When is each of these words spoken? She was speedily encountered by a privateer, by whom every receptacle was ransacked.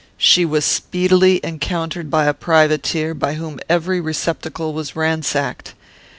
She 0.17 0.45
was 0.45 0.65
speedily 0.65 1.39
encountered 1.43 2.09
by 2.09 2.25
a 2.25 2.33
privateer, 2.33 3.13
by 3.13 3.35
whom 3.35 3.59
every 3.69 4.01
receptacle 4.01 4.73
was 4.73 4.95
ransacked. 4.95 5.75